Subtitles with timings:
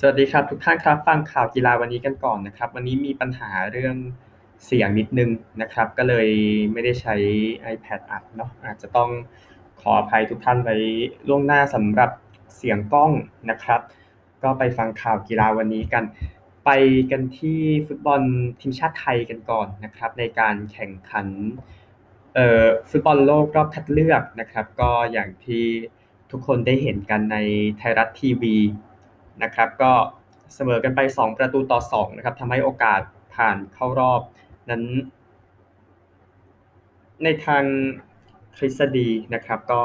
[0.00, 3.96] สวัสดีครับทุกท่านครับฟังข่าวกีฬาวันนี้กันก่อนนะครับ วันนี้มีปัญหาเรื่อง
[4.66, 5.30] เสียงนิดนึง
[5.62, 6.28] นะครับ ก็เลย
[6.72, 7.14] ไม่ได้ใช้
[7.74, 9.10] iPad อัดเนาะอาจจะต้อง
[9.80, 10.76] ขออภัยทุกท่านไว้
[11.28, 12.10] ล่วงหน้าสำหรับ
[12.56, 13.12] เสียงกล้อง
[13.50, 13.80] นะครับ
[14.42, 16.04] ก็ไปฟังข่าวกีฬาวันนี้กัน
[16.64, 16.70] ไป
[17.10, 18.20] กันที่ฟุตบอล
[18.60, 21.26] ทีมชาติไทยกันก่อนนะครับ ในการแข่งขัน
[22.34, 25.64] เอ่อฟุตบอลโลกรอบคัดเลือกนะครับ ก็อย่างที่
[26.30, 27.36] ทุกคนได้เห็นกันใน
[27.78, 28.56] ไทยรัฐทีวี
[29.42, 29.92] นะครับ ก็
[30.54, 33.00] เสมอกันไป 2 ประตูต่อ2นะครับทำให้โอกาส
[33.34, 34.20] ผ่านเข้ารอบ
[34.70, 34.82] นั้น
[37.24, 37.64] ในทาง
[38.56, 39.82] ทฤษฎีนะครับ ก็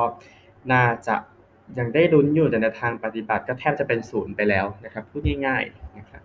[0.74, 1.16] น่าจะ
[1.80, 6.22] ยังได้ลุ้นอยู่แต่ในทางปฏิบัติก็แทบจะเป็นศูนย์ไปแล้วนะครับ พูดง่ายๆนะครับ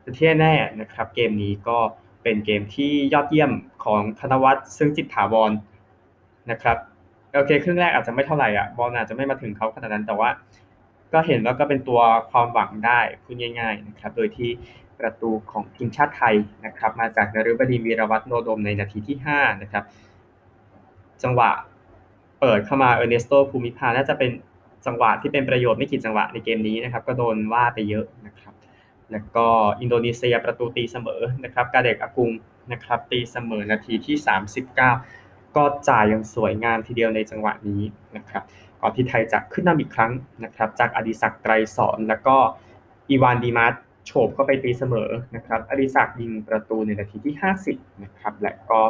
[0.00, 1.78] แต่ที่แน่นะครับ เกมนี้ก็
[2.22, 3.52] เป็นเกมที่ยอดเยี่ยม
[3.84, 5.52] ของธนวัฒน์ซึ่งจิตถาวร
[6.50, 6.76] นะครับ
[7.34, 10.28] โอเคครึ่งแรกอาจจะไม่เท่าไหร่อะบอลอาจจะไม่มาถึงเขาขนาดนั้นแต่ว่า
[11.14, 14.50] ก็เห็นว่าก็เป็นตัวความหวังได้พูดง่ายๆนะครับโดยที่
[15.00, 16.34] ประตูของทีมชาติไทย
[16.66, 19.84] นะครับ มาจากนฤบดินวีรวัฒน์โนดมในนาทีที่ 5 นะครับ
[21.22, 21.50] จังหวะ
[22.40, 24.30] เปิดเข้ามาเออร์เนสโตภูมิพาน่าจะเป็น
[24.86, 28.54] จังหวะที่เป็นประโยชน์ไม่กี่จังหวะในเกมนี้นะครับ ก็โดนว่าไปเยอะนะครับ
[29.12, 29.46] แล้วก็
[29.80, 32.30] อินโดนีเซียประตูตีเสมอนะครับกาเดกอากุง
[32.72, 34.16] นะครับ ตีเสมอนาทีที่
[34.62, 37.82] 39 ก็จ่ายอย่างสวยงามทีเดียวในจังหวะนี้
[38.16, 38.42] นะครับ
[38.84, 40.12] อนที่ไทยจะขึ้นนำอีกครั้ง
[40.44, 42.36] นะครับ จากอดิศักไกรสอน แล้วก็
[43.10, 47.34] อีวานดีมาร์โฉบเข้าไปตีเสมอนะครับ อดิศักยิงประตูในนาทีที่
[47.68, 48.80] 50นะครับ และก็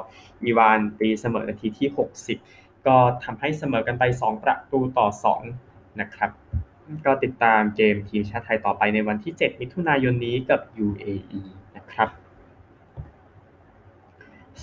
[0.43, 1.89] อีวานตีเสมอนาทีที่
[2.37, 5.09] 60 ก็ทำให้เสมอกันไป 2 ประตูต่อ
[5.55, 6.31] 2 นะครับ
[7.07, 11.43] ก็ติดตามเกมทีมชาติไทยต่อไปในวันที่ 7 มิถุนายนนี้กับ UAE
[11.77, 12.09] นะครับ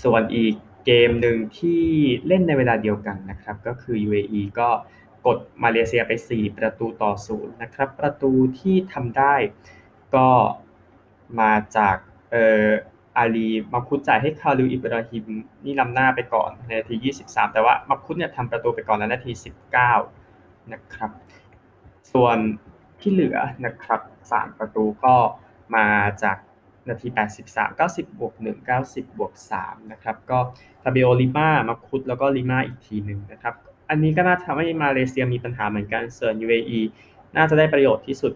[0.03, 0.53] ส่วนอีก
[0.85, 1.83] เกมหนึ่งที่
[2.27, 4.69] เล่นในเวลาเดียวกันนะครับ ก็คือ UAE ก็
[5.25, 9.35] กดมาเลเซียไป 4 ประตูต่อ0นะครับ ประตูที่ทำได้
[10.15, 10.27] ก็
[11.39, 11.95] มาจาก
[12.31, 12.69] เอ่อ
[13.17, 15.25] อาลีมาคุดจ่ายให้คาริวอิบราฮิม
[15.65, 16.95] นี่นำหน้าไปก่อนในนาที
[17.25, 19.31] 23 แต่ว่ามาคุดเนี่ยทำประตูไปก่อนแล้วนาที
[20.03, 21.11] 19 นะครับ
[22.13, 22.37] ส่วน
[22.99, 24.01] ที่เหลือนะครับ
[24.31, 25.15] 3 ประตูก็
[25.75, 25.87] มา
[26.23, 26.37] จาก
[26.89, 27.07] นาที
[27.47, 30.39] 83 90 บวก 1 90 บวก 3 นะครับ ก็
[30.83, 33.55] ทาเบโอลิมามาคุดแล้วก็ลิมาอีกทีหนึ่งนะครับ
[33.91, 36.79] อันนี้ก็น่าทำให้มาเลเซียมีปัญหาเหมือนกันส่วน UAE
[37.37, 38.33] น่าจะได้ประโยชน์ที่สุด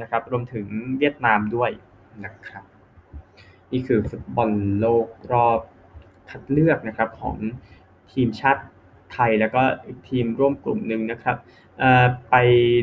[0.00, 0.66] นะครับ รวมถึง
[0.98, 1.70] เวียดนามด้วย
[2.24, 2.64] นะครับ
[3.72, 4.50] นี่คือฟุตบอล
[4.80, 5.60] โลกรอบ
[6.30, 7.36] คัดเลือกนะครับของ
[8.12, 8.62] ทีมชาติ
[9.12, 9.62] ไทยแล้วก็
[10.08, 11.36] ทีมร่วมกลุ่มหนึ่งนะครับ
[12.30, 12.36] ไป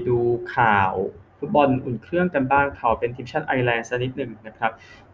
[0.08, 0.20] ดู
[0.56, 0.94] ข่าว
[1.40, 4.72] ฟุตบอลอุ่นเครื่องกันบ้างข่าวเป็นทีมชาติไอร์แลนด์สักนิดหนึ่งนะครับ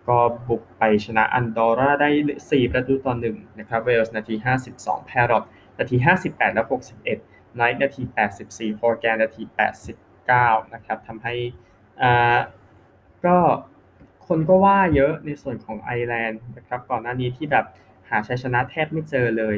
[0.07, 0.17] ก็
[0.49, 2.09] บุกไปชนะอันดอร่าได้
[2.41, 4.35] 4 ประตูต่อ1นะครับเวลส์นาที
[4.71, 5.43] 52 แพร์รอตต์
[5.79, 5.95] นาที
[6.25, 6.63] 58 และ
[7.09, 8.01] 61ไนท์นาที
[8.39, 9.43] 84ฮอร์แกนนาที
[10.07, 11.33] 89 นะครับทำให้
[12.01, 12.37] อ่า
[13.25, 13.37] ก็
[14.27, 17.65] คนก็ว่าเยอะในส่วนของไอร์แลนด์นะครับก่อนหน้านี้ที่แบบ
[18.09, 19.55] หาชัยชนะแทบไม่เจอเลย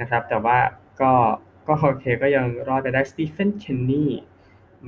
[0.00, 0.58] นะครับ แต่ว่า
[1.00, 1.12] ก็
[1.68, 4.12] ก็โอเคก็ยังรอดไปได้สตีเฟนเคนนี่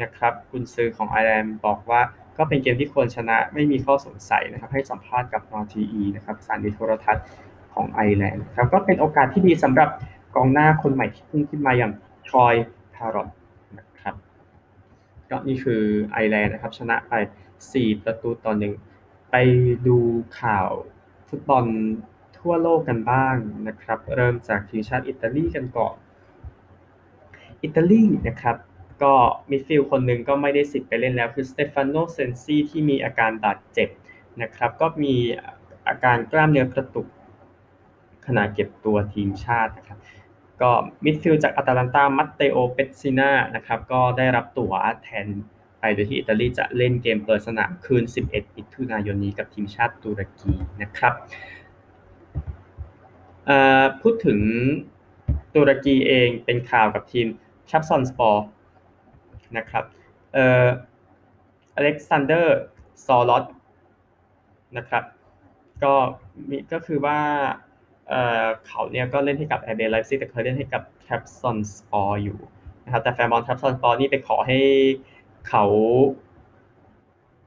[0.03, 2.01] นะครับกุนซือของไอร์แลนด์บอกว่า
[2.39, 7.25] ก็เป็นเกมที่ควรชนะไม่มีข้อสงสัยนะครับ ให้สัมภาษณ์กับ RTE นะครับสถานีโทรทัศน์
[7.75, 9.89] ของไอร์แลนด์ครับก็เป็นโอกาสที่ดีสำหรับ
[10.35, 11.93] กองหน้าคนใหม่ที่พุ่งขึ้นมาอย่าง
[12.29, 12.55] ทรอย
[12.95, 13.29] พารอน
[13.79, 14.15] นะครับ
[15.31, 17.13] ก็นี่คือไอร์แลนด์นะครับ ชนะไป
[17.61, 18.73] 4 ประตูต่อหนึ่ง
[19.31, 19.37] ไป
[19.87, 19.99] ดู
[20.41, 20.69] ข่าว
[21.29, 21.65] ฟุตบอล
[22.39, 23.37] ทั่วโลกกันบ้าง
[23.69, 25.95] นะครับ เริ่มจากทีมชาติอิตาลีกันก่อน
[27.63, 28.57] อิตาลีนะครับ
[29.03, 29.15] ก็
[29.51, 33.89] มิดฟิลด์คนหนึ่งก็ไม่ได้สิทธิ์ไปเล่นแล้วคือสเตฟาโนเซนซีที่มีอาการบาดเจ็บ
[34.43, 35.15] นะครับ ก็มี
[35.89, 37.07] อาการกล้ามเนื้อกระตุก
[38.27, 39.99] ขณะเก็บตัวทีมชาตินะครับ
[40.63, 40.71] ก็
[41.05, 44.73] มิดฟิลด์จากอาตาลันตามัตเตโอเปซิน่านะครับก็ได้รับตั๋ว
[45.03, 45.27] แทน
[45.81, 51.15] ไปโดยที่อิตาลีจะเล่นเกมเปิดสนามคืน 11 มิถุนายนนี้กับทีมชาติตุรกีนะครับ
[54.01, 54.41] พูดถึง
[55.55, 57.27] ตุรกีเองเป็นข่าวกับทีม
[57.71, 58.45] แทรบซอนสปอร์
[59.57, 59.85] นะครับ
[60.33, 60.67] เอ่อ
[61.77, 62.59] อเล็กซานเดอร์
[63.07, 63.45] ซอร์ลอธ
[64.77, 65.05] นะครับ
[65.85, 65.95] ก็
[66.49, 67.21] มีก็คือว่า
[68.67, 72.39] เขาเนี่ยก็เล่นให้กับแอร์เบไลป์ซิกแต่เคยเล่นให้กับแทรบซอนสปอร์อยู่
[72.85, 74.59] นะครับแต่แฟนบอลแทรบซอนสปอร์นี่ไปขอให้
[75.49, 75.65] เขา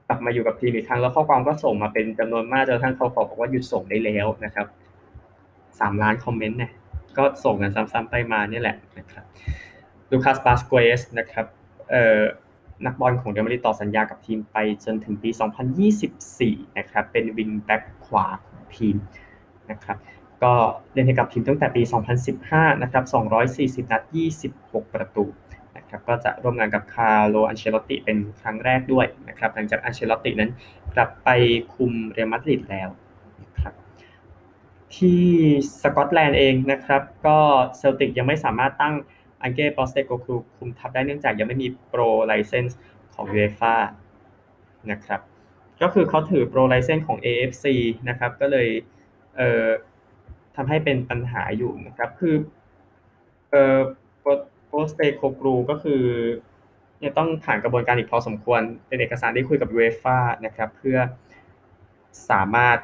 [0.08, 4.66] กลับมาอยู่กับทีมอีกครั้งแล้วข้อความก็ส่งมาเป็นจำนวนมากจนทั้งเขาขอบอกว่าหยุดส่งได้แล้วนะครับ
[5.80, 6.72] สามล้านคอมเมนต์เนี่ย
[7.18, 9.24] ก็ส่งกันซ้ำๆไปมาเนี่ยแหละนะครับ
[10.10, 11.46] ลูคัสบาสเกซนะครับ
[11.90, 12.22] เอ่อ
[12.86, 15.30] นักบอลของเรอัลมาดริดต่อสัญญากับทีมไปจนถึงปี
[16.04, 18.96] 2024 นะครับ เป็นวิงแบ็กขวาของทีม
[19.70, 19.96] นะครับ
[20.42, 20.54] ก็
[20.92, 21.82] เล่นให้กับทีมตั้งแต่ปี
[22.32, 23.04] 2015 นะครับ
[23.84, 24.02] 240 นัด
[24.46, 25.24] 26 ประตู
[25.76, 30.50] นะครับก็จะร่วมงานกับคาร์โลอันเชล็อตติเป็นครั้งแรกด้วยนะครับหลังจากอันเชล็อตตินั้น
[30.94, 31.28] กลับไป
[31.74, 32.88] คุมเรอัลมาดริดแล้ว
[33.42, 33.74] นะครับ
[34.96, 35.22] ที่
[35.82, 37.38] สกอตแลนด์เองนะครับก็
[37.78, 38.94] เซลติกยังไม่สามารถตั้ง
[39.42, 42.78] อังเก้ปอสเตโคกลูคุมทัพได้เนื่องจากยังไม่มี Pro Licence
[43.14, 43.74] ของยูเอฟ่า
[44.90, 45.20] นะครับ
[45.82, 47.64] ก็คือเขาถือ Pro Licence ของ AFC
[48.08, 48.68] นะครับก็เลย
[49.36, 49.66] เอ่อ
[50.60, 52.34] ทำให้เป็นปัญหาอยู่นะครับ คือ
[53.50, 53.78] เอ่อ
[54.68, 56.02] โปสเตโคกลูก็คือ
[56.98, 60.98] เนี่ยต้องผ่านกระบวนการอีกพอสมควร เป็นเอกสารที่คุยกับยูเอฟ่านะครับ เพื่อ
[62.30, 62.78] สามารถ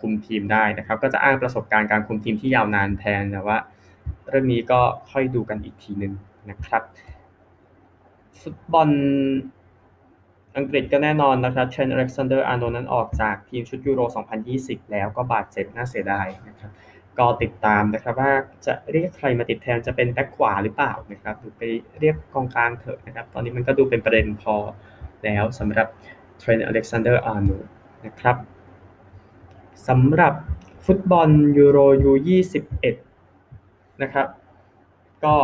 [0.00, 3.58] คุมทีมได้นะครับ ก็จะอ้างประสบการณ์การคุมทีมที่ยาวนานแทนแต่ว่า
[4.28, 6.12] เรื่องนี้ก็ค่อยดูกันอีกทีหนึ่ง
[6.50, 6.82] นะครับ
[8.40, 8.88] ฟุตบอล
[10.56, 14.00] อังกฤษก็แน่นอนนะครับเทรนต์อเล็กซานเดอร์อาร์โนลด์นั้นออกจากทีมชุดยูโร
[14.46, 16.70] 2020 แล้วก็บาดเจ็บน่าเสียดายนะครับ
[17.18, 18.32] ก็ติดตามนะครับว่า
[18.66, 21.62] จะเรียกใครมาติดแทนจะเป็นแบ็คขวาหรือเปล่านะครับหรือไป
[22.00, 24.54] เรียกกองกลางเถอะนะครับตอนนี้มันก็ดูเป็นประเด็นพอ
[25.24, 25.88] แล้วสำหรับ
[26.38, 27.50] เทรนต์อเล็กซานเดอร์อาร์โนลด์
[28.06, 28.36] นะครับ
[29.88, 30.34] สำหรับ
[30.86, 31.28] ฟุตบอล
[31.58, 32.12] ยูโรยู
[32.86, 34.26] 21นะครับ
[35.24, 35.34] ก็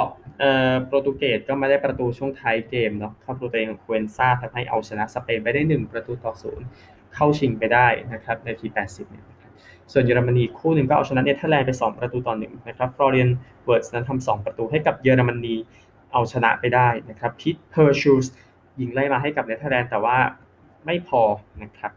[0.87, 6.67] โปรตุเกสก็มาได้ประตูช่วงท้ายเกมเนาะเข้าประตูตัวเองของเควนก้าทำให้เอาชนะสเปนไปได้ 1 ประตูต่อศูนย์
[7.15, 9.25] เข้าชิงไปได้นะครับนาที 80 เนี่ย
[9.93, 13.29] ส่วนเยอรมนีคู่หนึ่งก็เอาชนะเนเธอร์แลนด์ไป 2 ประตูต่อหนึ่งนะครับฟลอเรียน
[13.65, 15.55] เวียร์ตซ์นั้นทำ2ประตูให้กับเยอรมนี
[16.13, 18.27] เอาชนะไปได้นะครับเพอร์ชูร์ส
[18.81, 20.19] ยิงไล่มาให้กับเนเธอร์แลนด์แต่ว่า
[20.85, 21.23] ไม่พอ
[21.63, 21.93] นะครับ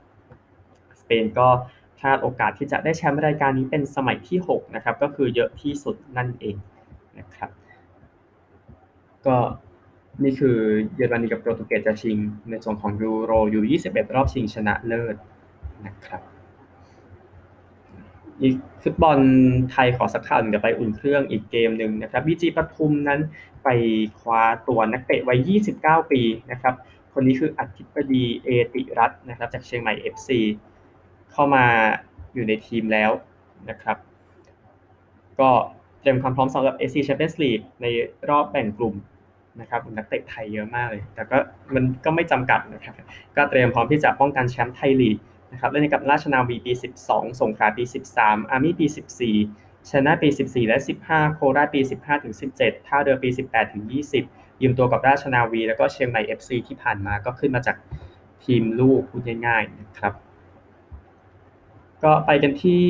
[1.02, 1.48] สเปนก็
[1.98, 6.56] พลาดโอกาสที่จะได้แชมป์รายการนี้เป็นสมัยที่ 6 นะครับ ก็คือเยอะที่สุดนั่นเอง
[7.20, 7.50] นะครับ
[9.28, 9.38] ก็
[10.24, 10.58] นี่คือ
[10.96, 12.18] เยอรมนีกับโปรตุเกสจะชิง
[12.50, 15.16] ในส่วนของยูโรยู่21 รอบชิงชนะเลิศ
[15.86, 16.22] นะครับ
[18.42, 19.20] อีกฟุตบอล
[19.72, 23.20] ไทยขอสักข่าวหนึ่งเดี๋ยวไปอุ่นเครื่องอีกเกมหนึ่งนะครับบีจีปทุมนั้น
[23.64, 23.70] ไป
[24.20, 25.50] คว้าตัวนักเตะวัย
[25.80, 26.22] 29 ปี
[26.52, 26.74] นะครับ
[27.14, 30.30] คนนี้คืออธิบดีเอติรัตนะครับ จากเชียงใหม่ FC
[31.32, 31.66] เข้ามา
[32.34, 33.12] อยู่ในทีมแล้ว
[33.70, 33.98] นะครับ
[35.40, 35.50] ก็
[36.00, 37.86] เตรียมความพร้อมสำหรับ AC Champions League ใน
[38.30, 38.96] รอบแบ่งกลุ่ม
[39.62, 41.38] นะครับนักเตะไทยเยอะมากเลย แต่ก็
[41.76, 42.94] มันก็ไม่จำกัดนะครับ
[43.36, 45.18] ก็เตรียมพร้อมที่จะป้องกันแชมป์ไทยลีก
[45.52, 46.74] นะครับเล่นกับราชนาวีปี
[47.06, 47.84] 12 สงขลาปี
[48.18, 48.86] 13 อาร์มี่ปี
[49.38, 50.78] 14 ชนะปี 14 และ
[51.08, 53.84] 15 โคราชปี 15 ถึง 17 ท่าเรือปี 18 ถึง
[54.24, 57.78] 20 ยืมตัวกับราชนาวี แล้วก็เชียงใหม่ FC ที่ผ่านมาก็ขึ้นมาจาก
[58.46, 60.14] ทีมลูกพูดง่ายๆนะครับ
[62.04, 62.86] ก็ไปกันที่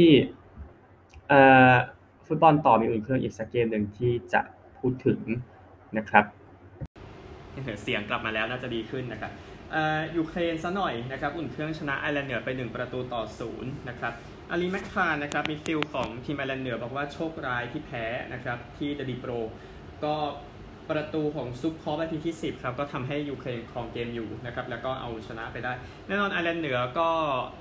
[2.28, 4.42] ฟุตบอลต่อมีอุ่นเครื่องอีกสักเกมหนึ่งที่จะ
[4.78, 5.20] พูดถึง
[5.98, 6.26] นะครับ
[7.84, 9.32] เสียงกลับมาแล้วน่าจะดีขึ้นนะครับ
[10.18, 14.14] ยูเครนซะหน่อยนะครับอุ่นเครื่องชนะไอร์แลนด์เหนือไป 1 ประตูต่อศูนย์นะครับ
[14.52, 19.32] อาลีแมคแคนน์นะครับมิดฟิลด์ของทีมไอร์แลนด์เหนือบอกว่าโชคร้ายที่แพ้นะครับที่ดนีโปร
[20.04, 20.16] ก็
[20.90, 25.72] ประตูของซุปคอฟนาทีที่ 10 ครับก็ทำให้ยูเครนครองเกมอยู่นะครับแล้วก็เอาชนะไปได้
[26.08, 27.10] แน่นอนไอร์แลนด์เหนือก็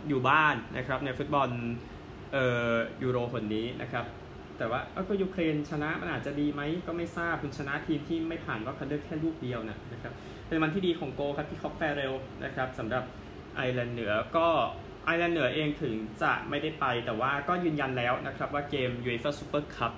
[0.08, 1.48] อยู่บ้านนะครับในฟุตบอล
[2.32, 2.72] เอ่อ
[3.02, 4.04] ยูโรคนนี้นะครับ
[4.62, 10.12] แต่ว่าก็ยูเครนชนะมันอาจจะดีไหมก็ไม่ทราบคุณชนะทีมที่ไม่ผ่านรอบคัดเลือกแค่ลูกเดียวนะครับ
[10.49, 12.14] เป็นวันที่ดีของโกครับที่คอปแฟเรล
[12.44, 13.05] นะครับสำหรับ
[13.56, 14.49] ไอร์แลนด์เหนือก็
[15.05, 19.93] ไอร์แลนด์เหนือเองถึงจะไม่ได้ไป แต่ว่าก็ยืนยันแล้วนะครับว่าเกม UEFA Super Cup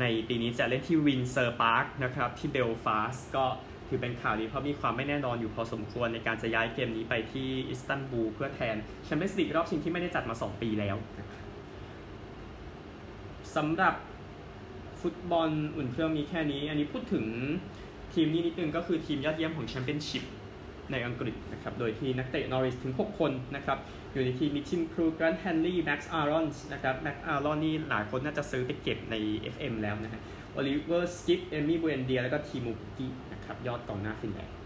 [0.00, 3.44] ในปีนี้จะเล่นที่วินด์เซอร์พาร์คนะครับที่เบลฟาสต์ก็
[3.88, 10.96] ถือเป็นข่าวดีเพราะมีความไม่แน่นอนอยู่พอสมควรในการจะย้ายเกมนี้ไปที่อิสตันบูลเพื่อแทนแชมเปี้ยนส์ลีกรอบชิงที่ไม่ได้จัดมา 2 ปีแล้ว
[13.56, 13.94] สำหรับ
[15.00, 17.24] ฟุตบอลอุ่นเครื่องมีแค่นี้ อันนี้พูดถึง
[18.14, 20.24] ทีมนี้นิดนึงก็คือทีมยอดเยี่ยมของแชมเปี้ยนชิพ
[20.90, 23.78] ในอังกฤษนะครับ โดยที่นักเตะนอริชถึง 6 คนนะครับ
[24.12, 29.14] อยู่ในทีมมีทิมครูลแกรนแฮนลี่แม็กซ์อารอนส์นะครับแม็กซ์อารอนนี่หลายคนน่าจะซื้อไปเก็บใน
[29.54, 30.20] FM แล้วนะฮะ
[30.52, 34.56] โอลิเวอร์สกิปเอมี่บูเอนเดียแล้วก็เตมูปุ๊กกี้นะครับ ยอดกองหน้าฟินแลนด์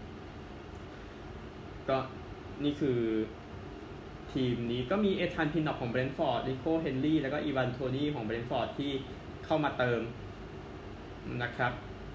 [1.89, 1.97] ก็
[2.63, 2.97] นี่คือ
[4.33, 8.91] ทีมนี้ก็มีเอธานพินนอกของเบรนท์ฟอร์ดริโกเฮนรี่แล้วก็อีวานโทนี่ของเบรนท์ฟอร์ดที่
[9.45, 10.01] เข้ามาเติม
[11.43, 11.73] นะครับ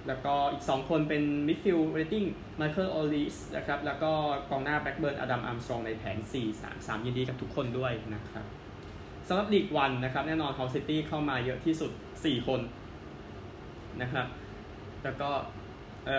[0.08, 2.24] แล้วก็อีก 2 คนเป็นมิดฟิลด์เรดดิ้ง
[2.56, 4.12] ไมเคิลออลิสนะครับแล้วก็
[4.50, 8.44] กองหน้าแบล็กเบิร์นอดัมอาร์มสตรองในแผน 4 3 3 ยินดีกับทุกคนด้วยนะครับ
[9.28, 11.90] สำหรับลีกวันนะครับแน่นอนเฮอลซิตี้เข้ามาเยอะที่สุด
[12.20, 12.60] 4 คน
[14.02, 14.26] นะครับ
[15.04, 15.30] แล้วก็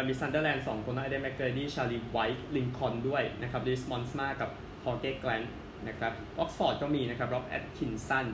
[0.07, 4.49] มีซันเดอร์แลนด์สองคนนะไอเดนแมกเกอร์ดี้ชาลีไวท์ลิงคอนด้วยนะครับดิสมอนส์มากับ
[4.83, 5.43] ฮอเก้แกลน
[5.87, 8.25] นะครับออกซฟอร์ดก็มีนะครับร็อบแอดคินสัน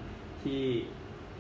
[0.44, 0.64] ที่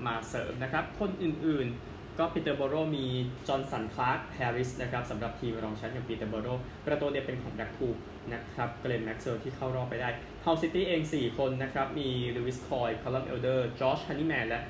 [0.05, 3.05] มาเสริมนะครับ คนอื่นๆ ก็ปีเตอร์โบโรมี
[3.47, 6.47] จอห์นสันคลาร์กแฮร์ริสนะครับสำหรับทีมรองแชมป์อย่างปีเตอร์โบโร
[6.85, 7.87] ประตูเดียเป็นของแบ็กพู
[8.33, 10.09] นะครับเกรนแม็กเซลที่เข้ารอบไปได้
[10.43, 14.61] ฮัลล์ซิตี้เอง 4 คนนะครับ มีลูวิสคอยคัลลัมเอลเดอร์จอชฮันนี่แมนและ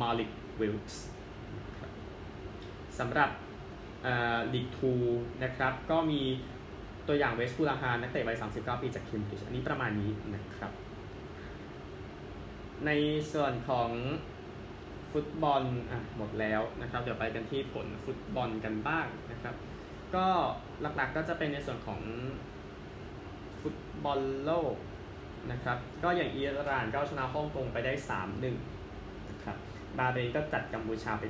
[0.00, 1.02] มาลิกวิลก์ส
[2.98, 3.30] สำหรับ
[4.54, 4.92] League Two
[5.42, 6.20] นะครับ ก็มี
[7.08, 10.72] ตัวอย่างเวสฮูลาฮานนักเตะวัย 39 ปีจากเคมบริดจ์อันนี้ประมาณนี้นะครับ
[12.86, 12.90] ใน
[13.32, 13.90] ส่วนของ
[15.12, 19.54] ฟุตบอลอะหมดแล้วนะครับ เดี๋ยวไปกันที่ผลฟุตบอลกันบ้างนะครับ
[20.14, 20.26] ก็
[20.80, 22.00] หลักๆก็จะเป็นในส่วนของ
[23.60, 24.74] ฟุตบอลโลก
[25.52, 27.92] นะครับ ก็อย่างอิหร่านก็ชนะฮ่องกงไปได้
[28.60, 29.56] 3-1นะครับ
[29.98, 31.24] บาห์เรนก็จัดกัมพูชาไป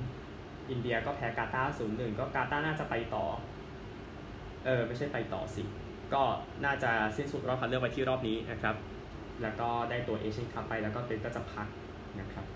[0.00, 3.26] 8-0 อินเดียก็แพ้กาตาร์0-1 ก็กาตาร์น่าจะไปต่อ
[4.64, 5.62] เออไม่ใช่ไปต่อสิ
[6.14, 6.22] ก็
[6.64, 8.74] น่าจะสิ้นสุดรอบคัดเลือกไปที่รอบนี้นะครับ
[9.42, 11.66] แล้วก็ได้ตั๋วเอเชียนคัพไปแล้วก็เป็นก็จะพัก
[12.20, 12.46] นะครับ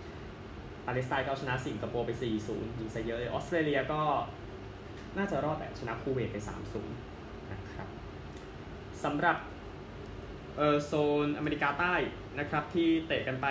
[0.86, 2.10] ปาเลสไตน์ก็ชนะสิงคโปร์ไป
[2.46, 4.00] 4-0 ยิงซะเยอะเลยออสเตรเลียก็
[5.16, 6.36] น่าจะรอดแต่ชนะคูเวตไป
[6.94, 7.88] 3-0 นะครับ
[9.04, 9.36] สำหรับ
[10.56, 10.92] เออโซ
[11.24, 11.94] นอเมริกาใต้
[12.38, 13.46] นะครับที่เตะกันไป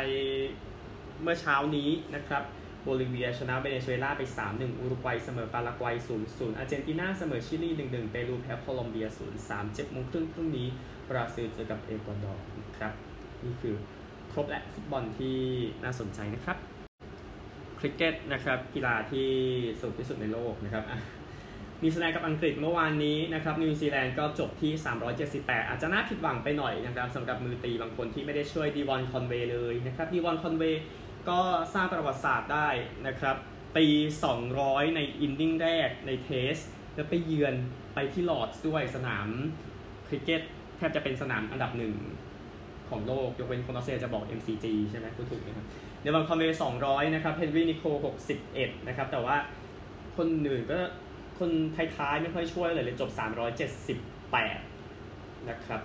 [1.22, 2.44] เมื่อเช้านี้นะครับ
[2.84, 5.96] โบลิเวียชนะเวเนซุเอลาไป 3-1 อุรุกวัยเสมอปารากวัย
[6.28, 9.08] 0-0 อาร์เจนตินาเสมอชิลี 1-1 เปรูแพ้โคลอมเบีย
[9.46, 10.68] 0-3 7โมงครึ่งพรุ่งนี้
[11.10, 12.94] บราซิลเจอกับเอกวาดอร์นะครับ
[13.46, 13.76] นี่คือ
[14.34, 15.38] ครบและฟุตบอลที่
[15.84, 16.58] น่าสนใจนะครับ
[17.80, 19.30] คริกเก็ตนะครับกีฬาที่
[19.82, 20.84] สุดที่สุดในโลกนะครับ
[21.82, 24.72] นิวซีแลนด์กับอังกฤษเมื่อวานนี้นะครับนิวซีแลนด์ก็จบที่
[25.22, 30.84] 378 อาจจะน่าผิดหวังไปหน่อยนะครับสำหรับมือตีบางคนที่ไม่ได้ช่วยดีวอนคอนเวย์เลยนะครับดีวอนคอนเวย์
[31.30, 31.40] ก็
[31.74, 32.70] สร้างประวัติศาสตร์ได้
[33.08, 33.36] นะครับ
[33.78, 33.88] ตี
[34.42, 36.56] 200 ในอินดิ้งแรกในเทส
[36.96, 37.56] แล้วไปเยือน
[37.94, 39.28] ไปที่ลอร์ดด้วยสนาม
[40.08, 40.42] คริกเก็ต
[40.78, 41.94] แทบจะเป็นสนามอันดับหนึ่ง
[42.90, 45.66] ของโลก ยกเว้นคนออสเตรเลียจะบอก MCG ใช่ไหมพูดถูกไหมครับ
[46.02, 47.84] ดีวอนคอนเวย์200นะครับเฮนรี่นิโคลส์
[48.36, 49.36] 61นะครับแต่ว่า
[50.18, 50.78] คนอื่นก็
[51.40, 53.10] คนท้ายๆไม่ค่อยช่วยเลยเลยจบ
[54.30, 55.82] 378นะครับ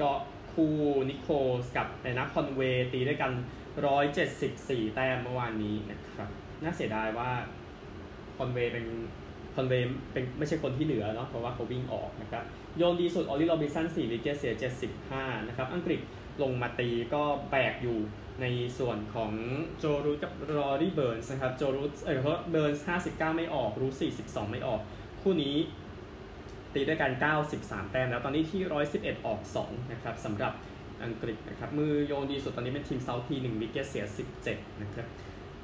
[0.00, 0.10] ก็
[0.52, 0.66] คู่
[1.08, 1.32] นิโคล
[1.76, 3.32] กับในนักคอนเวย์ตีด้วยกัน
[4.18, 6.28] 174 แต้มเมื่อวานนี้นะครับ
[6.62, 7.30] น่าเสียดายว่า
[8.36, 8.86] คอนเวย์เป็น
[9.54, 12.44] คอนเวย์เป็นไม่ใช่คนที่เหลือเนาะเพราะว่าเขาวิ่งออกนะครับ
[12.76, 14.54] โยนดีสุดออลลี่โรบินสัน4 wicket เสีย
[15.00, 16.00] 75 นะครับ อังกฤษ
[16.42, 17.98] ลงมาตีก็แบกอยู่
[18.40, 18.46] ใน
[18.78, 19.32] ส่วนของ
[19.78, 24.80] โจรูสกับรอรี่เบิร์นส์นะครับ โจรูสเออเพราะเบิร์นส์59 ไม่ออก รูส42 ไม่ออก
[25.22, 25.56] คู่นี้
[26.74, 27.12] ตีด้วยกัน
[27.52, 28.60] 93 แต้มแล้วตอนนี้ที่
[28.94, 30.52] 111 ออก 2 นะครับสำหรับ
[31.04, 34.04] อังกฤษนะครับ มือโยนดีสุดตอนนี้เป็นทิมเซาท์ที1 wicket เสีย
[34.42, 35.06] 17 นะครับ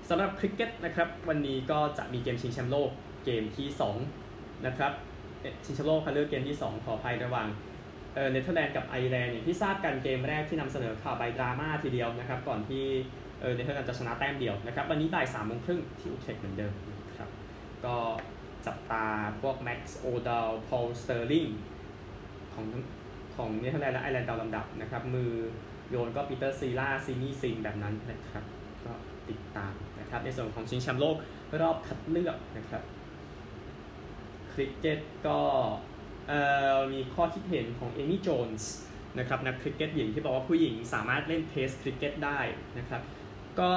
[0.09, 2.91] สำหรับคริกเก็ตนะครับ วันนี้ก็จะมีเกมชิงแชมป์โลก
[3.25, 3.69] เกมที่
[4.19, 4.93] 2 นะครับ
[5.65, 7.49] ชิงแชมป์โลกคัดเลือกเกมที่ 2 ขออภัยระหว่าง
[8.15, 12.85] เนเธอร์แลนด์กับไอร์แลนด์อย่างที่ทราบกันเกมแรกที่นำเสนอข่าวไปดราม่าทีเดียวนะครับก่อนที่
[13.55, 16.73] เนเธอร์แลนด์จะชนะแต้มเดียวนะครับวันนี้บ่ายสามโมงครึ่งที่อูเทรคต์เหมือนเดิม
[17.19, 17.31] ครับ
[17.85, 17.97] ก็
[18.67, 19.05] จับตา
[19.41, 21.47] พวกแม็กซ์โอดาวด์พอลสเตอร์ลิง
[22.55, 22.67] ของ
[23.37, 25.33] ของเนเธอร์แลนด์และไอร์แลนด์ตามลำดับนะครับมือ
[25.91, 28.45] โยนก็ปีเตอร์ซีล่าซิมี่ซิงห์แบบนั้นนะครับ
[28.85, 28.93] ก็
[29.29, 31.17] ติดตามนะครับในส่วนของชิงแชมป์โลก
[31.61, 32.83] รอบคัดเลือกนะครับ
[34.53, 35.39] คริกเก็ตก็
[36.93, 38.73] มีข้อคิดเห็นของเอมี่โจนส์
[39.19, 42.41] นะครับนักคริกเก็ตหญิงที่บอกว่าผู้หญิงสามารถเล่น Test cricket ได้
[42.79, 43.03] นะครับ
[43.61, 43.73] ก็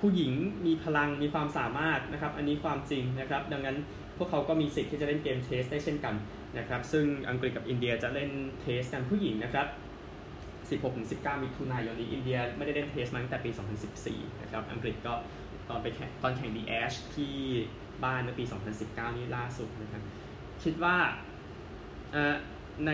[0.00, 0.32] ผู้หญิง
[0.66, 3.76] มีพลังมีความสามารถนะครับอันนี้ความจริงนะครับดังนั้น
[4.16, 6.14] พวกเขาก็มีสิทธิ์ที่จะเล่นเกม Test ได้เช่นกัน
[6.58, 9.66] นะครับซึ่งอังกฤษกับอินเดียจะเล่น Test กันผู้หญิงนะครับ
[10.70, 13.50] 16-19 มิถุนายนนี้อินเดียไม่ได้เล่น Test มาตั้งแต่ปี
[13.96, 15.12] 2014 นะครับ อังกฤษก็
[15.68, 17.36] ตอนไปแข่งตอนแข่ง The Ashes ที่
[18.04, 18.44] บ้านในปี
[18.80, 20.02] 2019 นี่ล่าสุดนะครับ
[20.62, 20.96] คิดว่า
[22.86, 22.92] ใน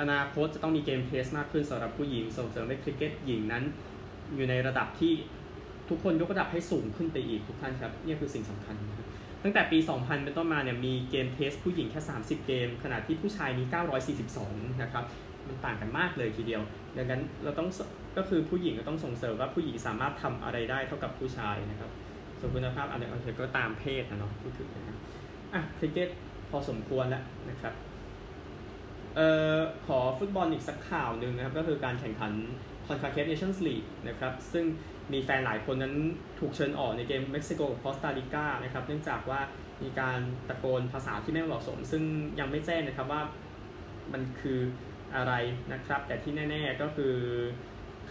[0.00, 3.64] อนาคตจะต้องมีเกม Test มากขึ้นสำหรับผู้หญิงส่งเสริมให้คริกเก็ตหญิงนั้น
[4.34, 5.12] อยู่ในระดับที่
[5.88, 9.06] ทุกคนยกระดับให้สูงขึ้นไปอีกทุกท่านครับนี่คือสิ่งสำคัญนะครับ
[9.42, 13.64] ตั้งแต่ปี 2000 เป็นต้นมาเนี่ยมีเกมเทสผู้หญิงแค่ 30 เกม ขณะที่ผู้ชายมี
[14.22, 15.04] 942 นะครับ
[15.46, 16.62] มันต่างกันมากเลยทีเดียว
[16.96, 17.68] ดังนั้นเราต้อง
[18.16, 21.90] ก็คือผู้หญิงก็ต้องส่งเสริมว่าผู้หญิงสามารถทำอะไรได้เท่ากับผู้ชายนะครับ
[22.40, 24.96] ส่วนคุณภาพอันนี้โอเคก็ตามเพศนะเนาะพูดถึงนะครับ
[25.54, 26.08] อะคริกเก็ต
[26.50, 27.74] พอสมควรแล้วนะครับ
[29.16, 32.32] เอ่อขอฟุตบอลอีกสักข่าวหนึ่งนะครับ ก็คือการแข่งขัน
[32.86, 34.64] CONCACAF Nations League นะครับ ซึ่ง
[35.12, 35.94] มีแฟนหลายคนนั้น
[36.38, 39.40] ถูกเชิญออกในเกมเม็กซิโกกับคอสตาริกานะครับ เนื่องจากว่า
[39.82, 40.18] มีการ
[40.48, 42.02] ตะโกนภาษาที่ไม่เหมาะสม ซึ่ง
[42.40, 43.22] ยังไม่แจ้งนะครับว่า
[44.12, 44.58] มันคือ
[45.16, 45.32] อะไร
[45.72, 47.14] นะครับ แต่ที่แน่ ๆก็คือ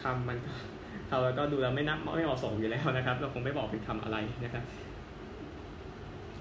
[0.02, 0.38] คำมัน
[1.10, 4.64] เราก็ดูแล้วไม่นับไม่เหมาะสมอยู่แล้วนะครับ เราคงไม่บอกเป็นคำอะไรนะครับ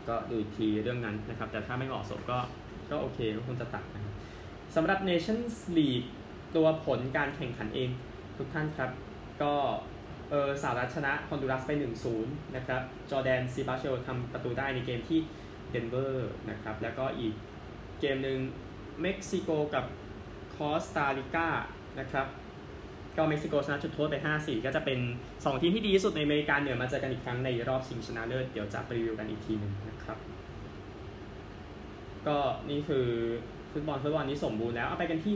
[0.08, 2.38] ก็ดูทีเรื่องนั้นนะครับ แต่ถ้าไม่เหมาะสมก็
[2.90, 4.14] ก็โอเคก็คงจะตัดนะครับ
[4.74, 6.08] สำหรับ Nations League
[6.56, 7.90] ตัวผลการแข่งขันเอง
[8.36, 8.90] ทุกท่านครับ
[9.42, 9.54] ก็
[10.30, 11.70] เออสหรัฐชนะฮอนดูรัสไป
[12.12, 15.20] 1-0 นะครับ จอร์แดนซีบาเชอทำประตูได้ในเกมที่
[15.70, 17.34] เดนเวอร์นะครับ แล้วก็อีก
[18.00, 18.38] เกมหนึ่ง
[19.02, 19.84] เม็กซิโกกับ
[20.54, 21.48] คอสตาริกา
[22.00, 22.26] นะครับ
[23.16, 24.98] ก็เม็กซิโกชนะจุดโทษไป 5-4 ก็จะเป็น
[25.30, 30.18] 2 ทีมที่ดีที่สุดในอเมริกาเหนือมาเจอกันอีกครั้งในรอบชิงชนะเลิศเดี๋ยวจะรีวิวกันอีกทีหนึ่งนะครับ
[32.26, 32.38] ก็
[32.70, 33.06] นี่คือ
[33.72, 35.34] ฟุตบอลฟุตบอลนี้สมบูรณ์แล้วเอาไปกันที่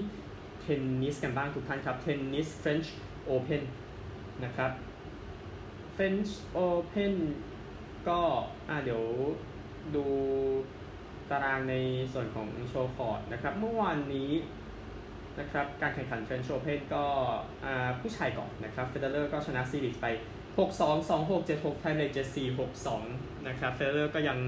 [0.60, 2.88] เทนนิสกันบ้างทุกท่านครับเทนนิส French
[3.30, 3.62] Open
[4.44, 4.70] นะครับ
[5.96, 6.30] French
[6.66, 7.14] Open
[8.08, 8.20] ก็
[8.68, 9.04] อ่าเดี๋ยว
[9.94, 10.04] ดู
[11.30, 11.75] ตารางใน
[12.12, 14.30] ส่วนของ show court นะครับ เมื่อวานนี้
[15.38, 17.04] นะครับการแข่งขัน French Open ก็
[18.00, 20.06] ผู้ชายก่อนนะครับเฟเดอเรอร์ก็ชนะซิลิชไป
[20.58, 22.58] 6-2 2-6 7-6 ไทเบรก7-4
[22.99, 24.38] 6-2 นะครับเฟเดอเรอร์ก็ยัง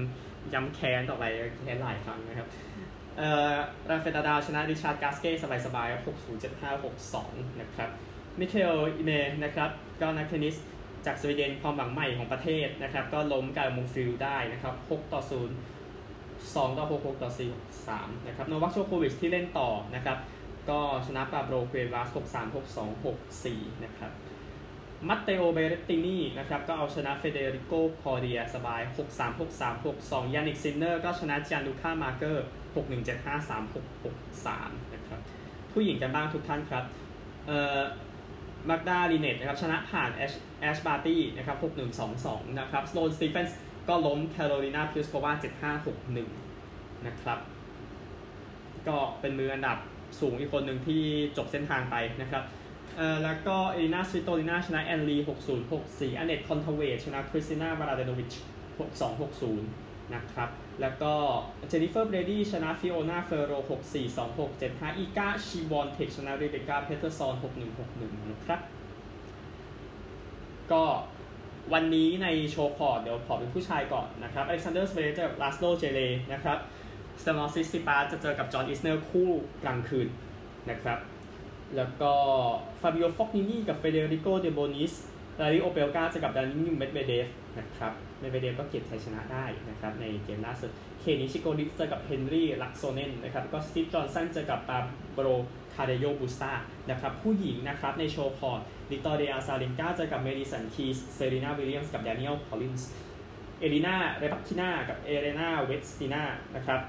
[0.53, 1.23] ย้ำแค้นต่อไป
[1.63, 2.47] แค้นหลายครั้งนะครับ
[3.17, 3.53] เอ่อ
[3.89, 5.31] ราฟาเอลนาดาลชนะริชาร์ดกาสเก้
[5.65, 7.89] สบายๆ6 0 7 5 6 2 นะครับ
[8.39, 9.69] มิคาเอลอีเมอร์นะครับ
[10.01, 10.55] ก็นักเทนนิส
[11.05, 15.31] จากสวีเดนความหวังใหม่ของประเทศนะครับ ก็ล้มกาแอลมงฟิลส์ได้นะครับ6ต่อ0
[16.53, 20.17] 2ต่อ6 6ต่อ4 3นะครับโนวัคโยโควิชที่เล่นต่อนะครับ
[20.69, 24.11] ก็ชนะปาโบลเควาส6 3 6 2 6 4 นะครับ
[25.07, 34.45] มัตเตโอเบเรตินีนะครับ ก็เอาชนะเฟเดริโกพอเดียสบาย 6 3 6 3 6 2ยานิกซินเนอร์ก็ชนะจานูคามาเกอร์ 6 1 7 5 3 6 6
[34.45, 35.19] 3 นะครับ
[35.73, 36.83] ผู้หญิงกันบ้างทุกท่านครับ
[37.47, 37.81] เอ่อ
[38.69, 43.57] มาร์กดาลีเนตนะครับ ชนะผ่านแอชแอชบาร์ตี้นะครับ 6 1 2 2 นะครับสโลนสตีเฟนส์
[43.89, 45.31] ก็ล้มแคโรลีนาพิสโควา
[46.13, 47.39] 7561 นะครับ
[48.87, 49.77] ก็เป็นมืออันดับ
[50.19, 51.03] สูงอีกคนหนึ่งที่
[51.37, 52.43] จบเส้นทางไปนะครับ
[52.97, 55.17] เอ่อแล้วก็เอลินาสวิโตลินาชนะแอนลี
[55.67, 58.33] 6064อเนตคอนทเวตชนะคริสติน่าบาราเดโนวิช
[59.23, 60.49] 6260 นะครับ
[60.81, 61.13] แล้วก็
[61.69, 63.53] เจนิเฟอร์เบรดี้ชนะฟิโอนาเฟโร
[64.25, 67.35] 642675อีกาชีวอนเทคชนะเรเบคาเพเทอร์ซอน
[67.81, 68.59] 6161 นะครับ
[70.71, 70.83] ก็
[71.73, 75.99] วันนี้ใน show court เดี๋ยวขอเป็นผู้ชายก่อนนะครับอเล็กซานเดอร์ซเวเรฟเจอลาสโลเจเร
[76.33, 76.57] นะครับ
[77.21, 79.29] สเตฟานอสซิสซิปาสจะเจอกับจอห์นอิสเนอร์คู่
[79.63, 80.07] กลางคืน
[80.69, 80.99] นะครับ
[81.75, 82.13] แล้วก็
[82.81, 84.93] ฟาบิโอฟอกนินีกับเฟเดริโกเดโบนิส
[85.39, 87.27] ไรลีย์โอเปลกาจะกับดานิลเมดเวเดฟ
[87.57, 94.77] นะครับเมดเวเดฟก็เก็บชัยชนะได้นะครับในเกมล่าสุด เคนิชิโกริเจอกับเฮนรี่ลักโซเนนนะครับก็สตีฟจอห์นสันเจอกับปา
[95.13, 95.27] โบร
[95.75, 96.53] คาเดโยบูสตา
[96.89, 102.89] นะครับผู้หญิงนะครับใน show court วิกตอเรียซาลินกาเจอกับเมดิสันคีสเซรีนาวิลเลียมส์กับแดเนียลคอลลินส์
[103.59, 106.23] เอลินาเรปักคิน่ากับเอเรนาเวสตินา
[106.55, 106.79] นะครับ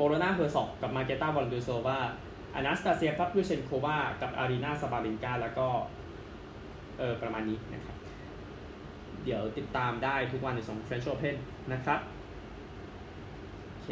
[0.00, 1.98] โปโรนาเพอร์ซอกกับมาเกตาบอลดูโซวา
[2.54, 5.66] อานาสตาเซียพับลูเชนโควากับอารีนาซาบาลินกาแล้วก็
[6.98, 7.96] เออประมาณนี้นะครับ
[9.24, 11.36] เดี๋ยวติดตามได้ทุกวันในสอง French Open น
[11.72, 12.00] นะครับ
[13.70, 13.88] โอเค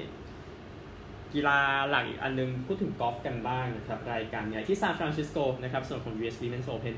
[1.32, 6.96] กีฬาหลักอีกอันนึงพูดถึงกอล์ฟกันบ้างนะครับ รายการใหญ่ที่ซานฟรานซิสโกนะครับส่วนของ US Women's Open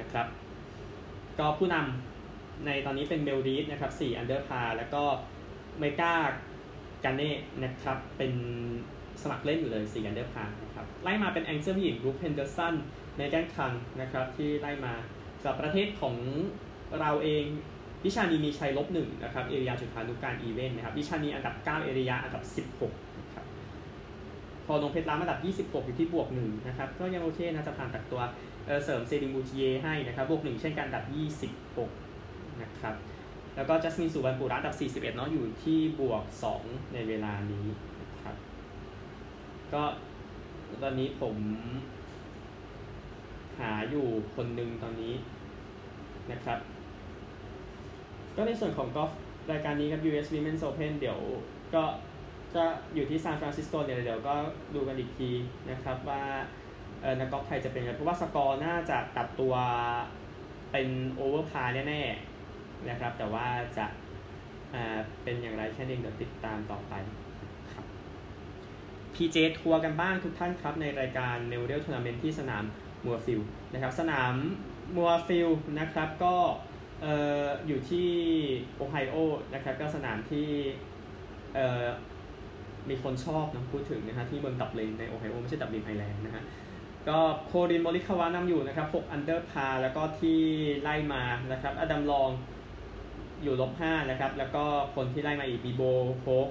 [0.00, 0.26] นะครับ
[1.38, 5.02] ก็ผู้นำในตอนนี้เป็นเบลดีสนะครับ4 under par แล้วก็
[5.78, 6.14] เมกา
[7.04, 7.32] การเน่
[7.64, 8.32] นะครับเป็น
[9.22, 12.74] สมัครเล่นอยู่เลย4 under par นะครับไล่มาเป็นแองเจิลหญิงรูปเพนเดอร์สัน
[13.16, 14.94] เมแกนคันนะครับที่ไล่มา
[15.44, 16.14] จากประเทศของ
[17.00, 17.44] เราเอง
[18.04, 22.42] วิชานีมีชัยลบหนึ่งนะครับเอริยาจุธานุการอีเวนต์นะครับวิชานีอันดับ 9 เอริยาอันดับ
[22.80, 23.44] 16นะครับ
[24.66, 28.22] พรอนงค์เพชรล้ำอันดับ 26 อยู่ที่บวกหนึ่งนะครับก็ยังโอเคนะจะผ่านตัดตัว
[28.66, 31.04] เเสริมเซดิงบูจิเยให้นะครับบวกหนึ่งเช่นกันอันดับ
[31.88, 32.94] 26นะครับ
[33.56, 36.24] แล้วก็จัสมินสุวรรณปุระอันดับ 41เนาะอยู่ที่บวก
[36.58, 37.66] 2 ในเวลานี้
[38.00, 38.36] นะครับ
[39.72, 39.82] ก็
[40.82, 41.36] ตอนนี้ผม
[43.60, 45.14] หาอยู่คนหนึ่งตอนนี้
[46.32, 46.58] นะครับ
[48.36, 49.10] ก็ในส่วนของกอล์ฟ
[49.50, 51.18] รายการนี้ครับ US Women's Open เดี๋ยว
[51.74, 51.84] ก็
[52.54, 52.64] จะ
[52.94, 54.34] อยู่ที่ซานฟรานซิสโกเนี่ยเดี๋ยวก็
[54.74, 55.30] ดูกันอีกที
[55.70, 56.22] นะครับว่า
[57.02, 59.54] เออนักกอล์ฟไทยจะเป็นไงเพราะว่าสกอร์น่าจะตัดตัว
[60.72, 62.35] เป็น over par แน่ๆ
[62.88, 63.86] นะครับ แต่ว่าจะ
[64.74, 66.94] อ่าเป็นอย่างไรแค่นี้เดี๋ยวติดตามต่อไป
[67.72, 67.86] ครับ
[69.14, 72.64] PJ ทัวร์กันบ้างทุกท่านครับ ในรายการ n e w r a l Tournament ที่สนาม
[73.04, 73.40] เมอร์ฟิลด์
[73.72, 74.34] นะครับ สนาม
[74.96, 76.36] เมอร์ฟิลด์นะครับก็
[77.04, 77.06] อ
[77.66, 78.08] อยู่ที่
[78.76, 79.16] โอไฮโอ
[79.54, 80.48] นะครับก็สนามที่
[82.88, 86.42] มีคนชอบนะพูดถึงนะฮะที่เมืองดับลินในโอไฮโอไม่ใช่ดับลินไอร์แลนด์นะฮะ
[87.08, 90.40] ก็คอลลินโมริคาวานำอยู่นะครับ6 under par แล้วก็ที่
[90.82, 92.30] ไล่มานะครับอดัมลอง
[93.42, 95.82] อยู่ลบ5นะครับ แล้วก็คนที่ไล่มาอีกบีโบ
[96.22, 96.48] โฮก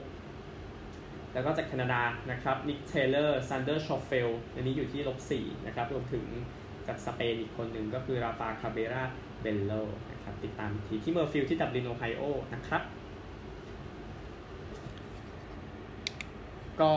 [1.33, 6.25] แล้วก็จากแคนาดานะครับนิกเทเลอร์ซันเดอร์ชอฟเฟลอันนี้อยู่ที่ลบ4นะครับรวมถึง
[6.87, 9.03] จากสเปนอีกคนหนึ่งก็คือราฟาคาเบรา
[9.41, 9.71] เบลโล
[10.11, 12.21] นะครับติดตามอีกทีที่เมอร์ฟิลด์ที่ดับลินโอไฮโอ
[12.53, 12.81] นะครับ
[16.81, 16.91] ก็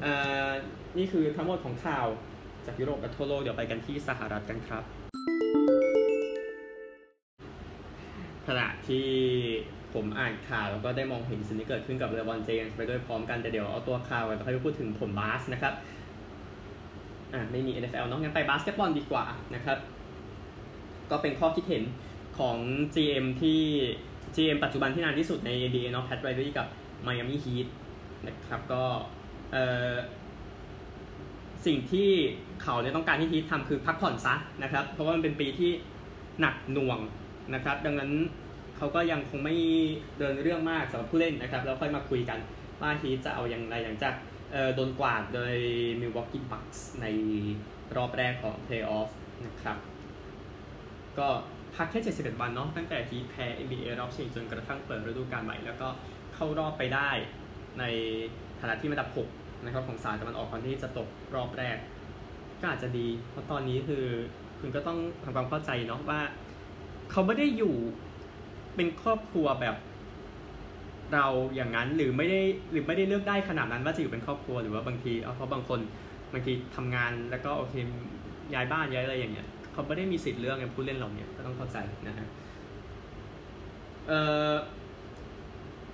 [0.00, 0.12] เอ่
[0.48, 0.50] อ
[0.98, 2.06] นี่คือทั้งหมดของข่าว
[2.66, 4.84] จากยุโรปและทั่วโลกเดี๋ยวไปกันที่สหรัฐกันครับ
[8.50, 9.06] ขณะที่
[9.94, 15.74] ผมอ่านข่าวแล้วก็ได้มองเห็นสิ่งที่เกิดขึ้นกับเลบอนเจมส์ไปด้วยพร้อมกันแต่เดี๋ยวเอาตัวข่าวก่อนแล้วค่อยไปพูดถึงผลบาสนะครับ
[17.34, 19.78] อ่าไม่มี NFL เนาะงั้นไปบาสเกตบอลดีกว่านะครับ
[21.10, 21.82] ก็เป็นข้อคิดเห็น
[22.38, 22.56] ของ
[22.94, 23.60] GM ที่
[24.36, 26.66] GM ปัจจุบันที่นานที่สุดใน NBA เนาะแพทไรดอรี่กับ
[27.06, 27.66] Miami Heat
[28.26, 28.82] นะครับก็
[29.52, 29.94] เอ่อ
[31.66, 32.10] สิ่งที่
[32.62, 35.70] เขาเนี่ยต้องการที่ฮีททำคือพักผ่อนซะนะครับ เพราะว่ามันเป็นปีที่
[36.40, 36.98] หนักหน่วง
[37.54, 38.10] นะครับ ดังนั้น
[38.80, 39.56] เขาก็ยังคงไม่
[40.18, 42.38] เดินเรื่องมากสำหรับผู้เล่นนะครับ แล้วค่อยมาคุยกัน
[42.80, 44.14] ว่าฮีทจะเอาอย่างไรหลังจาก
[44.74, 45.54] โดนกวาดโดย
[46.00, 47.06] Milwaukee Bucks ใน
[47.96, 49.10] รอบแรกของ Playoff
[49.46, 49.76] นะครับ
[51.18, 51.28] ก็
[51.76, 55.88] พักแค่ 71 วันเนาะตั้งแต่ฮีทแพ้ NBA รอบชิงจนกระทั่งเปิดฤดูกาลใหม่ แล้วก็
[56.34, 57.10] เข้ารอบไปได้
[57.78, 57.84] ใน
[58.60, 61.76] ฐานะที่อันดับ 6 นะครับของสายตะวันออกก่อนที่จะตกรอบแรก
[62.60, 64.04] ก็อาจจะดี เพราะตอนนี้คือ
[64.60, 66.20] คุณก็ต้องทำความเข้าใจเนาะว่า
[67.10, 67.74] เขาไม่ได้อยู่
[68.76, 69.76] เป็นครอบครัวแบบ
[71.12, 72.40] เราอย่างนั้นหรือไม่ได้
[72.72, 75.80] หรือไม่ได้เลือกได้ขนาดนั้นว่าจะอยู่เป็นครอบครัวหรือว่าบางทีเเพราะบางคน
[76.32, 77.74] บางทีทำงานแล้วก็โอเค
[78.54, 81.78] ย้ายบ้านย้ายอะไรอย่างเงี้ยเขาไม่ได้มีสิทธิ์เลือกไงผู้เล่นเราเนี่ยก็ต้องเข้าใจ
[82.08, 82.26] นะฮะ
[84.08, 84.52] เอ่อ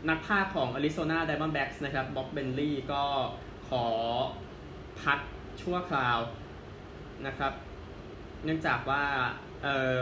[0.08, 3.02] นักพากของ Arizona Diamondbacks นะครับบ็อบเบนลี่ก็
[3.68, 3.84] ขอ
[5.02, 5.18] พัก
[5.62, 6.18] ชั่วคราว
[7.26, 7.52] นะครับ
[8.44, 9.04] เนื่องจากว่า
[9.62, 9.96] เอ่อ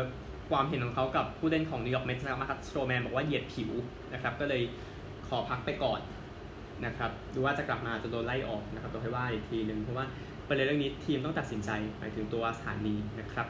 [0.50, 3.70] ความเห็นของเขากับผู้เล่นของนิวยอร์กเมทส์นะครับมาคัสโตรแมนบอกว่าเหยียดผิว
[4.12, 4.62] นะครับ ก็เลย
[5.28, 6.00] ขอพักไปก่อน
[6.86, 10.06] นะครับ ดูว่าจะกลับมาจะโดนไล่ออกนะครับต้องให้ว่าอีกทีหนึ่งเพราะว่า
[10.48, 13.46] ประเด็นเรื่องนี้ทีมต้องตัดสินใจหมายถึงตัวสถานีนะครับ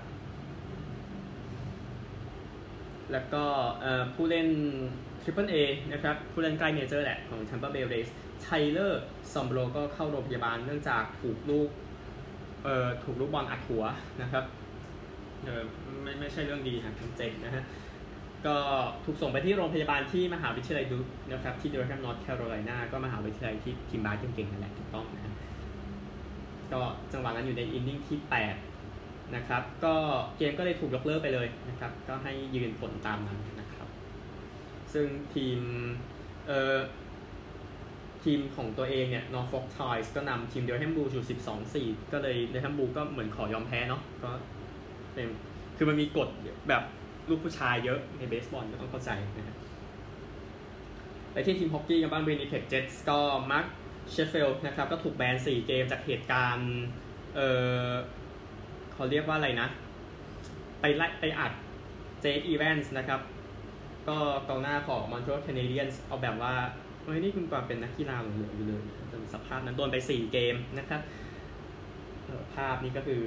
[3.12, 3.44] แล้วก็
[4.14, 4.48] ผู้เล่น
[5.22, 5.56] Triple A
[5.92, 8.08] นะครับ ผู้เล่นใกล้เมเจอร์แหละของ Tampa Bay Rays
[8.42, 9.02] ไทเลอร์
[9.32, 11.68] ซอมโบรก็เข้าโรงพยาบาลเนื่องจากถูกลูก
[12.64, 13.84] เอ่อถูกลูกบอลอัดหัว
[14.22, 14.44] นะครับ
[16.02, 17.64] ไม่ไม่ใช่เรื่องดีนะเจ็บนะฮะ
[18.46, 18.56] ก็
[19.04, 20.98] ถูกส่งไปที่โรงพยาบาลที่มหาวิทยาลัยดุ๊ก
[21.32, 25.32] นะครับที่เดอแฮมนอร์ทแคโรไลนาก็มหาวิทยาลัยที่ทีมบาสเก่งๆนั่นแหละถูกต้องนะฮะ
[26.72, 26.80] ก็
[27.12, 28.18] จังหวะนั้นอยู่ใน inning ที่
[28.74, 29.94] 8 นะครับ ก็
[30.36, 33.88] เกมก็เลยถูกยกเลิกไปเลยนะครับ ก็ให้ยืนผลตามนั้นนะครับ
[34.92, 35.58] ซึ่งทีม
[36.46, 36.78] เอ่อ
[38.24, 41.24] ทีมของตัวเองเนี่ย Norfolk Tides ก็นำทีมเดอแฮมบูลส์อยู่
[41.96, 44.30] 12-4 ก็เลยเดอแฮมบูลส์ก็เหมือนขอยอมแพ้เนาะก็
[45.14, 45.28] เป็น
[45.76, 46.28] คือมันมีกฎ
[46.68, 46.82] แบบ
[47.28, 49.56] ลูกผู้ชายเยอะในเบสบอลก็ต้องเข้าใจนะฮะ
[51.32, 53.18] ไปที่ทีมฮอกกี้กันบ้างเบนิเ e กเจ็ตก็
[53.50, 53.66] มาร์ค
[54.10, 56.72] เชเฟลีนะครับก็ถูกแบน 4 เกมจากเหตุการณ์
[57.36, 57.40] เอ
[57.88, 57.90] อ
[58.92, 59.68] เขาเรียกว่าอะไรนะ
[60.80, 61.52] ไปไล่ไปอัด
[62.20, 63.20] เจคอีเวนส์นะครับ
[64.08, 64.16] ก็
[64.48, 66.54] กองหน้าของมอนทรีออลแคนาเดียนเอาแบบว่า
[67.02, 71.00] เฮ้ยนี่คุณกว่าเป็นนักกีฬาหลงเหลืออยู่เลยจนสภาพนั้นโดนไป 4 เกมนะครับ
[72.54, 73.24] ภาพนี้ก็คือ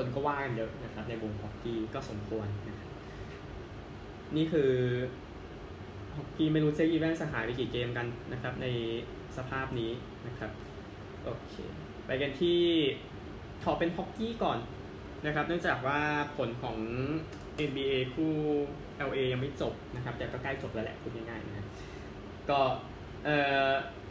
[0.00, 2.88] คนก็ว่ากันเยอะนะครับในวงฮอกกี้ก็สมควรนะครับ
[4.36, 4.72] นี่คือ
[6.16, 8.66] ฮอกกี้ไม่รู้เจคอีเวนส์หายไปกี่เกมกันนะครับ ใน
[9.36, 9.90] สภาพนี้
[10.26, 10.50] นะครับ
[11.24, 11.54] โอเค
[12.06, 12.60] ไปกันที่
[13.64, 14.58] ขอเป็นฮอกกี้ก่อน
[15.26, 16.00] นะครับ เนื่องจากว่า
[16.36, 16.76] ผลของ
[17.68, 18.32] NBA คู่
[19.08, 21.66] LA ยังไม่จบนะครับ แต่ก็ใกล้จบแล้วแหละพูดง่ายๆนะ
[22.50, 22.60] ก็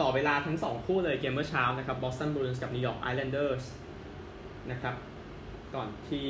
[0.01, 3.63] ต่อเวลาทั้ง 2 คู่เลยเกมเมื่อเช้านะครับ Boston Bruins กับ New York Islanders
[4.71, 4.95] นะครับ
[5.75, 6.29] ก่อนที่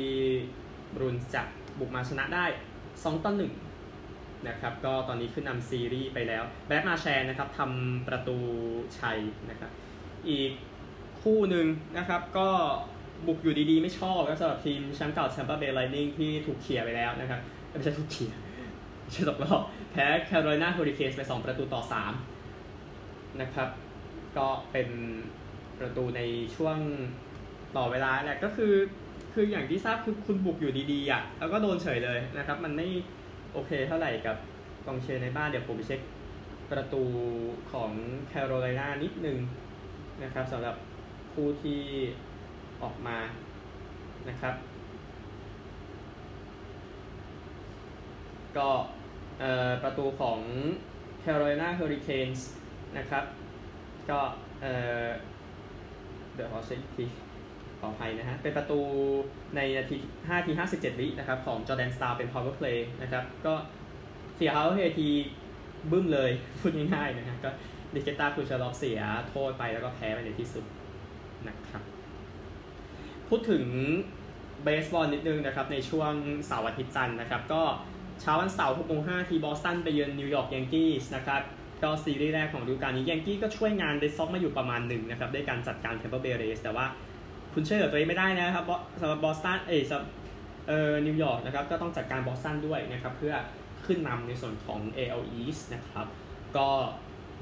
[0.94, 1.42] Bruins จะ
[1.78, 2.44] บุกมาชนะได้
[2.84, 3.32] 2 ต่อ
[3.88, 8.38] 1 นะครับ ก็ตอนนี้ขึ้นนำซีรีส์ไปแล้ว Brad Marchand นะครับทำประตู
[8.98, 9.18] ชัย
[9.50, 9.70] นะครับ
[10.28, 10.50] อีก
[11.22, 11.66] คู่หนึ่ง
[11.98, 12.48] นะครับก็
[13.26, 18.32] บุกอยู่ดีๆ ไม่ชอบก็สำหรับทีมแชมป์เก่า Tampa Bay Lightning ที่ถูกเขี่ยไปแล้วนะครับไม่ใช่ถูกเขี่ย
[19.02, 19.60] ไม่ใช่ตกรอบ
[19.92, 21.82] แพ้ Carolina Hurricanes ไป 2 ประตูต่อ
[22.60, 23.68] 3 นะครับ
[24.36, 24.88] ก็เป็น
[25.78, 26.20] ประตูใน
[26.56, 26.78] ช่วง
[27.76, 28.74] ต่อเวลาแหละก็คือ
[29.32, 32.88] คืออย่างที่ทราบคือคุณบุกอยู่ดีๆอะแล้วก็โดนเฉยเลยนะครับ มันไม่
[33.52, 34.36] โอเคเท่าไหร่กับ
[34.86, 36.00] กองเชียร์ในบ้านเดี๋ยวผมไปเช็ค
[36.70, 37.02] ประตู
[37.72, 37.90] ของ
[38.28, 39.38] แคโรไลนานิดนึง
[40.22, 40.76] นะครับสำหรับ
[41.32, 41.80] คู่ที่
[42.82, 43.18] ออกมา
[44.28, 44.54] นะครับ
[48.56, 48.70] ก็
[49.82, 50.38] ประตูของ
[51.24, 52.40] Carolina Hurricanes
[52.98, 53.24] นะครับ
[54.10, 54.20] ก็
[56.34, 57.06] เดี๋ยวขอเช็คอีกที
[57.80, 58.80] ขออภัยนะฮะ เป็นประตู
[59.56, 63.54] ในนาที5ที57 วินะครับ ของจอแดนสตาร์เป็น power play นะครับ ก็
[64.36, 65.08] เสีย power play ที
[65.90, 67.50] บึ้มเลย พูดง่ายๆนะฮะ ก็
[67.94, 70.64] ดิเกต้าคูชาลอฟเสียโทษไปแล้วก็แพ้ไปในที่สุด
[71.48, 71.82] นะครับ
[73.28, 73.64] พูดถึง
[74.64, 76.12] เบสบอลนิดนึงนะครับ ในช่วง
[76.46, 77.62] เสาร์อาทิตย์จันทร์นะครับ ก็
[78.20, 81.42] เช้าวันเสาร์6โมง5ทีบอสตันไปเยือน New York Yankees นะครับ
[81.82, 86.86] ก็ซีรีส์แรกของฤดูกาลนี้ Yankees ก็ช่วยงาน Red Sox มาอยู่ประมาณหนึ่งนะครับด้วยการจัดการ Tampa Bay Rays แต่ว่า
[87.54, 88.64] คุณเชื่อตัวเองไม่ได้นะครับ
[89.00, 89.92] สำหรับบอสตันเอส
[90.68, 93.34] เอ่อนิวยอร์กนะครับก็ต้องจัดการบอสตันด้วยนะครับเพื่อ
[93.86, 96.06] ขึ้นนำในส่วนของ AL East นะครับ
[96.56, 96.68] ก็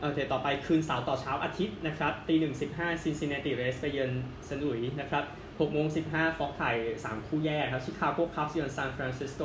[0.01, 4.11] โอเคต่อไปคืนเสาร์ต่อเช้าอาทิตย์นะครับตีหนึ่งสิบห้า Cincinnati Reds ไปเยือน
[4.49, 4.59] St.
[4.63, 9.43] Louis นะครับ6โมง15 Fox ถ่าย3คู่แยกครับ Chicago Cubs เยือนซานฟรานซิสโก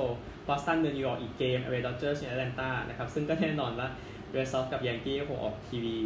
[0.47, 3.87] บอสตันเยือนนิวยอร์กอีกเกม LA Dodgers ในแอตแลนตานะครับซึ่งก็แน่นอนว่า
[4.31, 5.97] Red Sox กับ Yankees คงออกทีวี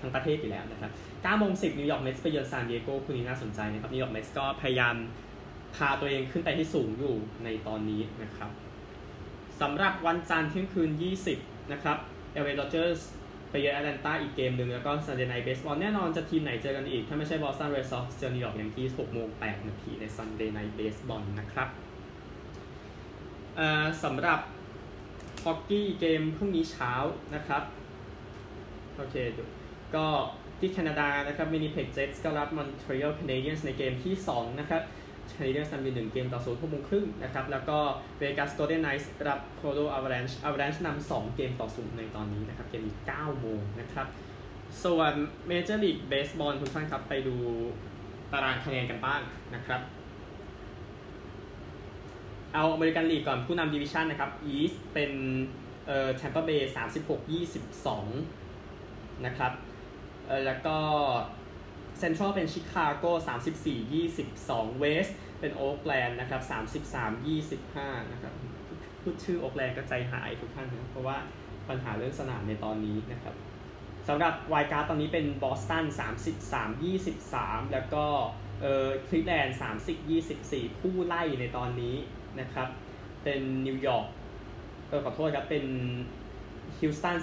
[0.00, 0.90] ทั้งประเทศอยู่แล้วนะครับ
[1.22, 4.94] 9โมง10 New York Mets ไปเยือนซานดิเอโกคู่นี้น่าสนใจนะครับ New York Mets ก็พยายาม
[5.76, 8.50] พาตัวเองขึ้นไปที่สูงอยู่ในตอนนี้นะครับ
[9.60, 10.90] สำหรับวันจันทร์เที่ยงคืน
[11.30, 11.96] 20 นะครับ
[12.32, 12.62] เอเวอเร
[12.98, 13.10] สต์
[13.50, 20.68] ไปเยือนแอตแลนตาอีกเกมหนึ่งแล้วก็ Sunday Night Baseball แน่นอนจะทีมไหนเจอกันอีก ถ้าไม่ใช่ Boston Red Sox เจอ New York Yankees 6โมง8นาทีใน Sunday Night
[20.70, 21.68] Baseball นะครับ
[24.04, 24.40] สำหรับ
[25.44, 26.92] ฮอกกี้เกมพรุ่งนี้เช้า
[27.34, 27.62] นะครับ
[28.96, 29.16] โอเค
[29.94, 30.06] ก็
[30.60, 34.82] ที่แคนาดานะครับ Winnipeg Jets ก็รับ Montreal Canadiens ในเกมที่ 2 นะครับ
[35.28, 37.78] Canadiens นำอยู่หนึ่งเกมต่อศูนย์หกโมงครึ่งนะครับ แล้วก็
[38.18, 44.06] Vegas Golden Knights รับ Colorado Avalanche Avalanche นำสองเกมต่อศูนย์ในตอนนี้นะครับ เกมนี้9โมงนะครับ
[44.84, 45.12] ส่วน
[45.48, 47.36] Major League Baseball ทุกท่านครับไปดู
[48.32, 49.20] ตารางคะแนนกันบ้าง
[49.54, 49.80] นะครับ
[52.54, 55.12] เอา American League ก่อนผู้นำ division นะครับ East เป็น
[55.86, 58.06] เอ่อ Tampa Bay สามสิบหกยี่สิบสอง
[59.26, 59.52] นะครับ
[60.46, 60.76] แล้วก็
[61.98, 65.06] เซ็นทรัลเป็นชิคาโกสามสิบสี่ยี่สิบสอง West
[65.40, 68.32] เป็นโอ๊กแลนด์นะครับสามสิบสามยี่สิบห้านะครับ
[69.02, 71.16] พูดชื่อโอ๊กแลนด์ก็ใจหายทุกท่านนะเพราะว่า
[71.68, 73.34] ปัญหาเรื่องสนามในตอนนี้นะครับ
[74.08, 78.04] สำหรับ wild card ตอนนี้เป็นบอสตันสามสิบสามยี่สิบสามแล้วก็
[78.60, 81.96] เอ่อคลิฟแลนด์สามสิบยี่สิบสี่ผู้ไล่ในตอนนี้
[82.40, 82.68] นะครับ
[83.24, 84.06] เป็นนิวยอร์ก
[84.88, 85.64] เออขอโทษครับ เป็น
[86.78, 87.16] ฮิวสตัน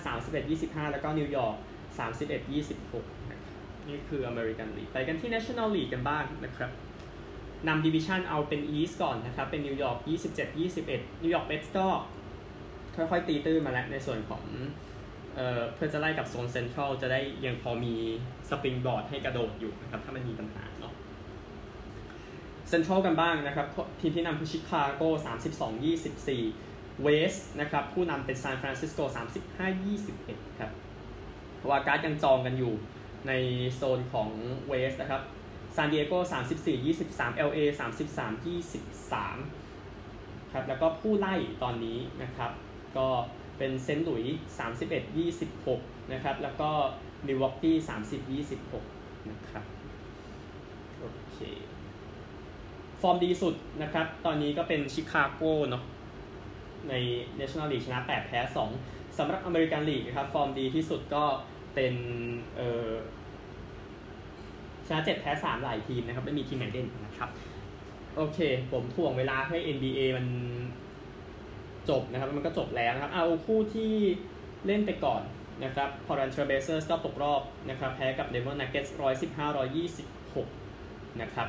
[0.43, 1.55] 31 25 แล้วก็นิวยอร์ก
[1.99, 2.51] 31
[2.83, 3.41] 26นะ
[3.87, 6.71] นี่คือ American League ไปกันที่ National League กันบ้างนะครับ
[7.67, 11.87] นำ division เอาเป็น East ก่อนนะครับ เป็นนิวยอร์ก27 21 New York Mets ก็
[12.95, 14.43] ค่อยๆ ตีตื้นมาแล้วในส่วนของ
[15.35, 17.95] เอ่อเพื่อจะไล่กับโซนเซ็นทรัลจะได้ยังพอมี
[18.49, 20.93] springboard ให้กระโดดอยู่นะครับ ถ้ามันมีปัญหาเนาะ
[22.69, 23.67] เซ็นทรัลกันบ้างนะครับ
[23.99, 25.03] ทีมที่นำคือชิคาโก
[25.63, 25.83] 32
[26.27, 28.99] 24 West นะครับ ผู้นำเป็นซานฟรานซิสโก
[29.79, 30.71] 35 21 ครับ
[31.69, 32.73] wild card ยังจองกันอยู่
[33.27, 33.31] ใน
[33.75, 34.29] โซนของ
[34.67, 35.21] West นะครับ
[35.75, 36.13] ซานดิเอโก
[36.55, 38.45] 34 23 LA 33
[39.25, 42.51] 23ครับแล้วก็ผู้ไล่ตอนนี้นะครับ
[42.97, 43.07] ก็
[43.57, 44.39] เป็นเซนต์หลุยส์
[45.15, 45.17] 31
[45.67, 46.69] 26นะครับแล้วก็
[47.25, 47.77] มิลวอกกี้
[48.09, 48.21] 30
[48.75, 49.63] 26นะครับ
[50.99, 51.37] โอเค
[53.01, 55.83] ฟอร์มดีสุดนะครับ ตอนนี้ก็เป็นชิคาโกเนาะ
[56.89, 56.93] ใน
[57.39, 58.39] National League ชนะ 8 แพ้
[58.79, 61.23] 2สำหรับอเมริกันลีกนะครับ ฟอร์มดีที่สุดก็
[61.77, 61.95] เป็น
[62.57, 62.91] เออ
[64.87, 67.29] ชนะ7แพ้3หลายทีมนะครับไม่มีทีมไหนเด่นนะครับ
[68.15, 68.39] โอเค
[68.71, 70.25] ผมถ่วงเวลาให้ NBA มัน
[71.89, 73.91] จบนะครับ มันก็จบแล้วนะครับ เอาคู่ที่
[74.65, 75.21] เล่นไปก่อน
[75.63, 78.89] นะครับ Portland Trail Blazers ก็ตกรอบนะครับ แพ้กับ Denver Nuggets
[80.45, 81.47] 115-126นะครับ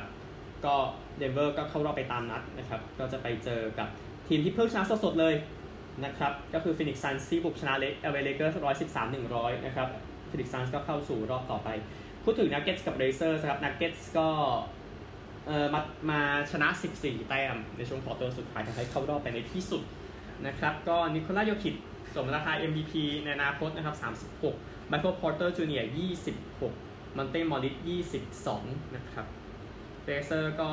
[0.65, 0.75] ก็
[1.17, 3.87] เดนเวอร์ก็เข้ารอบไปตามนัดนะครับ ก็จะไปเจอกับ
[4.27, 5.35] ทีมที่เพิ่งชนะสดๆเลย
[6.05, 9.87] นะครับ ก็คือ Phoenix Suns ที่บุกชนะ LA Lakers ร้อยสิบสามหนึ่งร้อยนะครับ
[10.31, 11.69] Phoenix Suns ก็เข้าสู่รอบต่อไป
[12.23, 14.27] พูดถึง Nuggets กับ Blazers ครับ Nuggets ก็
[15.47, 16.67] เอ่อมามาชนะ
[16.99, 19.83] 14 แต้มในช่วง quarter สุดท้ายทำให้เข้ารอบไปในที่สุด
[20.47, 21.75] นะครับ ก็ Nikola Jokic
[22.15, 23.95] สมราคา MVP ในอนาคตนะครับ
[24.43, 25.91] 36 Michael Porter Jr.
[26.53, 29.25] 26 Monte Morris 22 นะครับ
[30.05, 30.69] Blazers ก็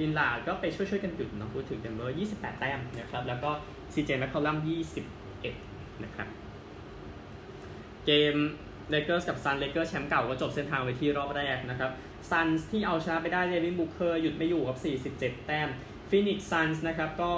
[0.00, 3.50] Lillard ก็ไปช่วยๆกันหยุดเนาะพูดถึงเดนเวอร์28 แต้มนะครับ แล้วก็
[3.92, 4.56] CJ McCollum
[5.30, 6.28] 21 นะครับ
[8.06, 8.36] เกม
[8.90, 11.90] เลเกอร์สกับ Suns Lakers แชมป์เก่าก็จบเส้นทางไปที่รอบแรกนะครับ
[12.30, 14.76] Suns ที่เอาชนะไปได้ Devin Booker หยุดไม่อยู่กับ
[15.16, 15.68] 47 แต้ม
[16.10, 17.32] Phoenix Suns นะครับก็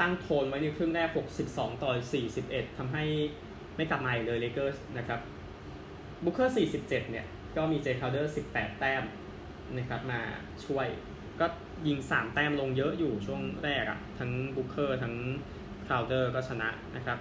[0.00, 1.08] ตั้งโทนไว้ในครึ่งแรก
[1.44, 1.90] 62 ต่อ
[2.34, 3.04] 41 ทำให้
[3.76, 5.20] ไม่กลับมาเลยเลเกอร์สนะครับ
[6.24, 9.02] Booker 47 เนี่ย ก็มี Jae Crowder 18 แต้ม
[9.78, 10.20] นะครับมา
[10.64, 10.86] ช่วย
[11.40, 11.46] ก็
[11.86, 15.14] ยิง 3 แต้มลงเยอะอยู่ช่วงแรกอะ่ะทั้ง Booker ทั้ง
[15.88, 17.18] Crowder ก็ชนะนะครับ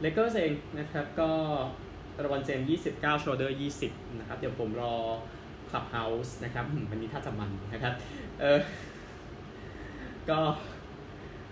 [0.00, 1.30] เลเกอร์เองนะครับก็
[2.20, 2.60] LeBron James
[2.92, 4.94] 29 Schroder 20นะครับ เดี๋ยวผมรอ
[5.70, 7.92] คลับเฮาส์นะครับวันนี้ถ้าจะมันนะครับ
[8.40, 8.58] เออ
[10.30, 10.38] ก็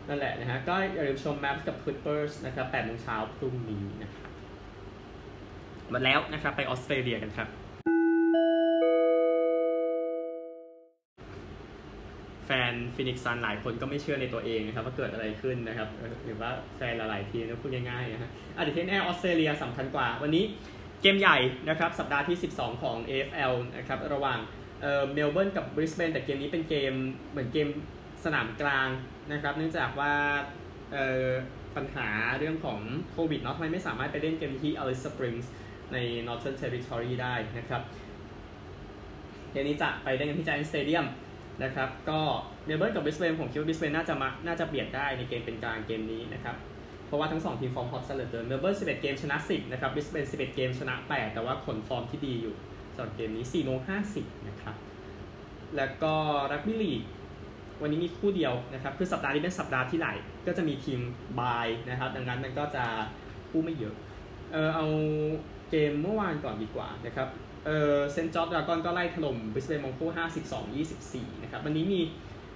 [0.09, 4.31] นั่นแหละนะฮะ ก็อย่าลืมชมแมปกับ Clippers นะครับ8โมงเช้าพรุ่งนี้นะครับ
[5.91, 7.49] หมดแล้วนะครับ ไปออสเตรเลียกันครับ
[12.51, 15.89] ฟนฟินิกซ์ซันหลายคนก็ไม่เชื่อในตัวเองนะครับว่าเกิดอะไรขึ้นนะครับ
[16.25, 20.45] หรือว่าแฟนหลายๆทีนะพูดง่ายๆนะฮะอะเดี๋ยวเทนแอออสเตรเลียสำคัญกว่า วันนี้
[21.03, 24.39] เกมใหญ่นะครับสัปดาห์ที่ 12 ของ AFL นะครับระหว่าง
[24.81, 26.93] เอ่อเมลเบิร์นกับบริสเบนแต่เกมนี้เป็นเกม
[27.31, 27.69] เหมือนเกม
[28.25, 28.89] สนามกลาง
[29.33, 30.13] นะครับ เนื่องจากว่า
[30.93, 31.27] เอ่อ
[31.77, 32.09] ปัญหา
[32.39, 32.81] เรื่องของ
[33.13, 35.47] โควิดเนาะทำให้ไม่สามารถไปเล่นเกมที่ Alice Springs
[35.93, 37.83] ใน Northern Territory ได้นะครับ
[39.53, 41.07] เกมนี้จะไปได้กันที่ Giants Stadium
[41.63, 42.21] นะครับ ก็
[42.67, 46.57] เมลเบิร์นกับบริสเบนผมคิดว่าบริสเบนน่าจะมาน่าจะเบียดได้ในเกมเป็นกลางเกมนี้นะครับ
[47.07, 52.55] เพราะว่าทั้ง 2 ทีมฟอร์ม hot ซะเหลือเกินเมลเบิร์น11 เกมชนะ 10 นะครับบริสเบน11 เกมชนะ 8 แต่ว่าผลฟอร์มที่ดีอยู่
[52.95, 53.79] สำหรับเกมนี้4โมง
[54.13, 54.75] 50 นะครับ
[55.77, 56.15] แล้วก็
[56.53, 57.03] รักบี้ลีก
[57.83, 60.09] วันนี้มีคู่เดียวนะครับ คือสัปดาห์นี้เป็นสัปดาห์ที่ไหล
[60.47, 61.01] ก็จะมีทีม
[61.41, 62.85] bye นะครับ ดังนั้นมันก็จะ
[63.51, 63.95] คู่ไม่เยอะ
[64.53, 64.87] เออเอา
[65.71, 67.29] เกมเมื่อวานก่อนดีกว่านะครับ
[67.67, 70.01] เออ St George Dragons ก็ไล่ถล่ม Brisbane Broncos
[70.53, 72.01] 52 24 นะครับ วันนี้มี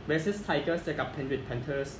[0.06, 1.90] Wests Tigers เจอกับ Penrith Panthers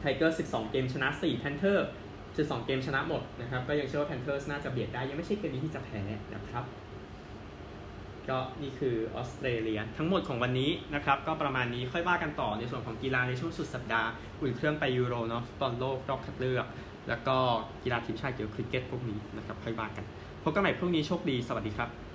[0.00, 1.78] Tigers 12 เกมชนะ4 p a n t h e r
[2.26, 6.02] 12 เกมชนะหมดนะครับ ก็ยังเชื่อว่า Panthers น่าจะเบียดได้ ยังไม่ใช่เกมนี้ที่จะแพ้
[6.34, 6.64] นะครับ
[8.28, 14.08] ก็นี่คือออสเตรเลีย ทั้งหมดของวันนี้นะครับ ก็ประมาณนี้ค่อยว่ากันต่อในส่วนของกีฬาในช่วงสุดสัปดาห์
[14.40, 16.66] อุ่นเครื่องไปยูโรเนาะตบอลโลกรอบคัดเลือก
[17.08, 17.36] แล้วก็
[17.82, 20.04] กีฬาทีมชาติเกี่ยวกับคริกเก็ตพวกนี้นะครับ ค่อยว่ากัน
[20.48, 22.07] พบกันใหม่พรุ่งนี้โชคดี สวัสดีครับ